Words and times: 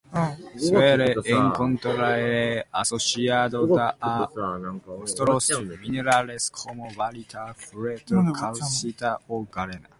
Suele 0.57 1.13
encontrarse 1.25 2.65
asociado 2.73 3.67
a 4.01 4.23
otros 4.31 5.47
minerales 5.79 6.49
como: 6.49 6.87
barita, 6.95 7.53
fluorita, 7.53 8.15
calcita 8.35 9.19
o 9.27 9.45
galena. 9.45 9.87